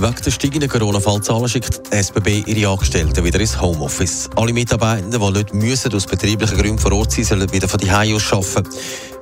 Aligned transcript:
Wegen 0.00 0.22
der 0.24 0.30
steigenden 0.30 0.70
Corona-Fallzahlen 0.70 1.46
schickt 1.46 1.92
die 1.92 1.96
SBB 1.96 2.42
ihre 2.46 2.70
Angestellten 2.70 3.22
wieder 3.22 3.38
ins 3.38 3.60
Homeoffice. 3.60 4.30
Alle 4.34 4.54
Mitarbeitenden, 4.54 5.20
die 5.20 5.32
nicht 5.32 5.52
müssen, 5.52 5.92
aus 5.92 6.06
betrieblichen 6.06 6.56
Gründen 6.56 6.78
vor 6.78 6.92
Ort 6.92 7.12
sein 7.12 7.24
sollen 7.24 7.52
wieder 7.52 7.68
von 7.68 7.78
die 7.78 7.90
aus 7.90 8.32
arbeiten. 8.32 8.66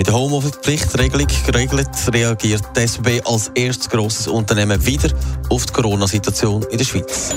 Mit 0.00 0.06
der 0.06 0.14
Homeoffice-Pflichtregelung 0.14 1.26
geregelt 1.44 1.90
reagiert 2.10 2.62
die 2.74 2.86
SBB 2.86 3.20
als 3.26 3.48
erstes 3.54 3.90
grosses 3.90 4.28
Unternehmen 4.28 4.86
wieder 4.86 5.10
auf 5.50 5.66
die 5.66 5.74
Corona-Situation 5.74 6.62
in 6.70 6.78
der 6.78 6.86
Schweiz. 6.86 7.34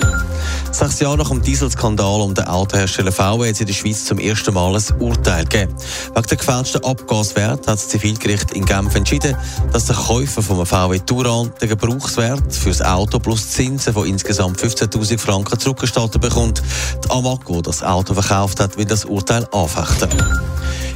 Sechs 0.72 1.02
Jahre 1.02 1.17
nach 1.17 1.27
dem 1.27 1.41
Dieselskandal 1.41 2.22
um 2.22 2.34
den 2.34 2.45
Autohersteller 2.45 3.12
VW 3.12 3.49
hat 3.49 3.55
es 3.55 3.59
in 3.59 3.67
der 3.67 3.73
Schweiz 3.73 4.05
zum 4.05 4.17
ersten 4.17 4.53
Mal 4.53 4.77
ein 4.77 5.02
Urteil 5.02 5.44
gegeben. 5.44 5.76
Wegen 6.16 6.27
der 6.27 6.38
gefälschten 6.38 6.86
Abgaswert 6.86 7.59
hat 7.59 7.67
das 7.67 7.89
Zivilgericht 7.89 8.52
in 8.52 8.64
Genf 8.64 8.95
entschieden, 8.95 9.36
dass 9.73 9.88
der 9.88 9.98
Käufer 9.98 10.41
vom 10.41 10.66
VW 10.66 11.00
Touran 11.00 11.52
den 11.59 11.67
Gebrauchswert 11.67 12.55
für 12.55 12.70
das 12.70 12.81
Auto 12.81 13.20
plus 13.20 13.50
Zinsen 13.50 13.91
von 13.91 14.08
insgesamt 14.08 14.58
15.000 14.58 15.20
Franken 15.20 15.59
zurückgestattet 15.59 16.22
bekommt. 16.22 16.64
Die 17.03 17.09
die 17.09 17.61
das 17.61 17.84
Auto 17.84 18.14
verkauft 18.14 18.61
hat, 18.61 18.77
will 18.77 18.86
das 18.86 19.03
Urteil 19.03 19.45
anfechten. 19.52 20.09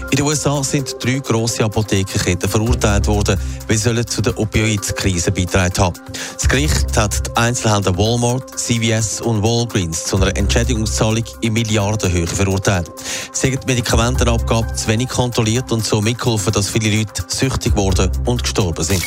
In 0.09 0.16
den 0.16 0.25
USA 0.25 0.63
sind 0.63 0.95
drei 1.03 1.19
grosse 1.19 1.66
Apothekerketten 1.66 2.50
verurteilt 2.50 3.08
worden, 3.08 3.38
weil 3.67 3.77
sie 3.77 4.05
zu 4.05 4.22
der 4.22 4.38
Opioid-Krise 4.39 5.31
beitragen 5.31 5.77
haben. 5.77 5.99
Das 6.33 6.47
Gericht 6.47 6.95
hat 6.95 7.27
die 7.27 7.36
Einzelhändler 7.36 7.97
Walmart, 7.97 8.58
CVS 8.58 9.19
und 9.19 9.44
Walgreens 9.44 10.05
zu 10.05 10.16
einer 10.16 10.36
Entschädigungszahlung 10.38 11.25
in 11.41 11.53
Milliardenhöhe 11.53 12.25
verurteilt. 12.25 12.89
Sie 13.33 13.47
haben 13.47 13.59
die 13.59 13.67
Medikamentenabgabe 13.67 14.73
zu 14.75 14.88
wenig 14.88 15.09
kontrolliert 15.09 15.72
und 15.73 15.86
so 15.86 16.02
mitgeholfen, 16.02 16.53
dass 16.53 16.69
viele 16.69 16.97
Leute 16.97 17.23
süchtig 17.27 17.75
wurden 17.75 18.09
und 18.25 18.44
gestorben 18.44 18.86
sind. 18.86 19.03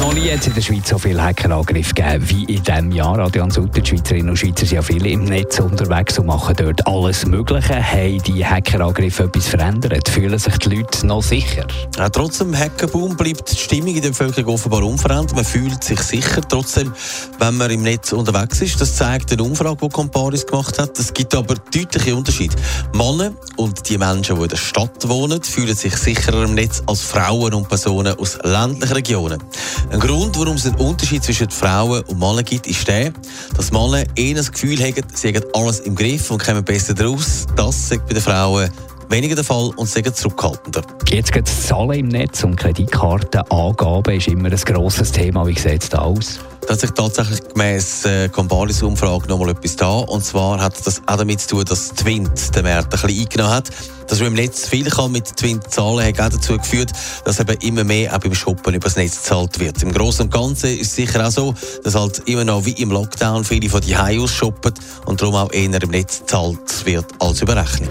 Noch 0.00 0.12
nie 0.12 0.30
hat 0.30 0.40
es 0.40 0.48
in 0.48 0.54
der 0.54 0.60
Schweiz 0.60 0.88
so 0.88 0.98
viele 0.98 1.22
Hackerangriffe 1.22 1.94
gegeben 1.94 2.28
wie 2.28 2.44
in 2.44 2.62
diesem 2.62 2.92
Jahr. 2.92 3.18
Adrian 3.20 3.50
Sutter, 3.50 3.80
die 3.80 3.88
Schweizerinnen 3.88 4.30
und 4.30 4.36
Schweizer 4.36 4.66
sind 4.66 4.72
ja 4.72 4.82
viele 4.82 5.08
im 5.08 5.24
Netz 5.24 5.60
unterwegs 5.60 6.18
und 6.18 6.26
machen 6.26 6.54
dort 6.56 6.86
alles 6.86 7.24
Mögliche. 7.26 7.82
Haben 7.82 8.22
die 8.22 8.44
Hackerangriffe 8.44 9.24
etwas 9.24 9.46
verändert? 9.46 10.08
Fühlen 10.08 10.38
sich 10.38 10.58
die 10.58 10.76
Leute 10.76 11.06
noch 11.06 11.22
sicher? 11.22 11.66
Ja, 11.96 12.08
trotz 12.08 12.38
dem 12.38 12.56
Hackerboom 12.56 13.16
bleibt 13.16 13.52
die 13.52 13.56
Stimmung 13.56 13.94
in 13.94 14.02
der 14.02 14.08
Bevölkerung 14.08 14.54
offenbar 14.54 14.82
unverändert. 14.82 15.36
Man 15.36 15.44
fühlt 15.44 15.82
sich 15.84 16.00
sicher 16.00 16.42
trotzdem, 16.48 16.92
wenn 17.38 17.56
man 17.56 17.70
im 17.70 17.82
Netz 17.82 18.12
unterwegs 18.12 18.60
ist. 18.60 18.80
Das 18.80 18.96
zeigt 18.96 19.32
eine 19.32 19.42
Umfrage, 19.42 19.76
die 19.80 19.88
Comparis 19.88 20.44
gemacht 20.44 20.78
hat. 20.78 20.98
Es 20.98 21.14
gibt 21.14 21.34
aber 21.34 21.54
deutliche 21.72 22.14
Unterschiede. 22.16 22.56
Männer 22.92 23.32
und 23.56 23.88
die 23.88 23.96
Menschen, 23.96 24.36
die 24.36 24.42
in 24.42 24.48
der 24.48 24.56
Stadt 24.56 25.08
wohnen, 25.08 25.42
fühlen 25.42 25.76
sich 25.76 25.96
sicherer 25.96 26.44
im 26.44 26.54
Netz 26.54 26.82
als 26.86 27.02
Frauen 27.02 27.54
und 27.54 27.68
Personen 27.68 28.18
aus 28.18 28.38
ländlichen 28.42 28.94
Regionen. 28.94 29.42
Ein 29.90 30.00
Grund, 30.00 30.38
warum 30.38 30.56
es 30.56 30.66
einen 30.66 30.76
Unterschied 30.76 31.22
zwischen 31.22 31.50
Frauen 31.50 32.02
und 32.02 32.18
Männern 32.18 32.44
gibt, 32.44 32.66
ist 32.66 32.86
der, 32.88 33.12
dass 33.56 33.70
Männer 33.70 34.04
eher 34.16 34.34
das 34.34 34.50
Gefühl 34.50 34.78
haben, 34.78 35.02
sie 35.12 35.28
haben 35.28 35.44
alles 35.54 35.80
im 35.80 35.94
Griff 35.94 36.30
und 36.30 36.42
kommen 36.42 36.64
besser 36.64 36.94
daraus. 36.94 37.46
Das 37.56 37.90
ist 37.90 38.06
bei 38.06 38.14
den 38.14 38.22
Frauen 38.22 38.70
weniger 39.08 39.34
der 39.34 39.44
Fall 39.44 39.70
und 39.76 39.88
sind 39.88 40.16
zurückhaltender. 40.16 40.82
Jetzt 41.08 41.32
geht 41.32 41.46
es 41.46 41.66
Zahlen 41.66 41.92
im 41.92 42.08
Netz 42.08 42.44
und 42.44 42.56
Kreditkartenangaben 42.56 44.16
ist 44.16 44.28
immer 44.28 44.50
ein 44.50 44.56
grosses 44.56 45.12
Thema. 45.12 45.46
Wie 45.46 45.58
sieht 45.58 45.82
es 45.82 45.88
da 45.88 45.98
aus? 45.98 46.40
Da 46.66 46.72
hat 46.72 46.80
sich 46.80 46.90
tatsächlich 46.92 47.40
gemäss 47.48 48.06
äh, 48.06 48.28
Comparis-Umfrage 48.30 49.28
noch 49.28 49.38
mal 49.38 49.50
etwas 49.50 49.76
da. 49.76 49.98
Und 49.98 50.24
zwar 50.24 50.60
hat 50.60 50.74
das 50.86 51.02
auch 51.06 51.16
damit 51.16 51.40
zu 51.40 51.48
tun, 51.48 51.64
dass 51.64 51.90
Twint 51.90 52.56
den 52.56 52.64
Markt 52.64 52.84
ein 52.84 53.00
bisschen 53.00 53.20
eingenommen 53.20 53.52
hat. 53.52 53.70
Dass 54.08 54.18
man 54.20 54.28
im 54.28 54.34
Netz 54.34 54.66
viel 54.66 54.88
kann 54.88 55.12
mit 55.12 55.36
Twint 55.36 55.70
zahlen 55.70 56.06
hat 56.06 56.20
auch 56.20 56.36
dazu 56.36 56.56
geführt, 56.56 56.90
dass 57.24 57.40
eben 57.40 57.56
immer 57.60 57.84
mehr 57.84 58.14
auch 58.14 58.18
beim 58.18 58.34
Shoppen 58.34 58.74
über 58.74 58.84
das 58.84 58.96
Netz 58.96 59.16
gezahlt 59.16 59.58
wird. 59.60 59.82
Im 59.82 59.92
Großen 59.92 60.24
und 60.24 60.32
Ganzen 60.32 60.70
ist 60.70 60.88
es 60.88 60.94
sicher 60.94 61.26
auch 61.26 61.30
so, 61.30 61.54
dass 61.82 61.94
halt 61.94 62.22
immer 62.26 62.44
noch 62.44 62.64
wie 62.64 62.72
im 62.72 62.90
Lockdown 62.90 63.44
viele 63.44 63.68
von 63.68 63.80
die 63.80 63.96
aus 63.96 64.30
shoppen 64.30 64.72
und 65.06 65.20
darum 65.20 65.34
auch 65.34 65.52
eher 65.52 65.82
im 65.82 65.90
Netz 65.90 66.20
gezahlt 66.20 66.86
wird 66.86 67.06
als 67.18 67.42
über 67.42 67.56
Rechnung. 67.56 67.90